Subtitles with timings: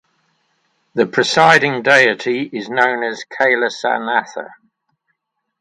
[0.95, 4.49] The presiding deity is known as Kailasanathar.